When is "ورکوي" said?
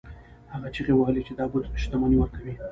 2.19-2.53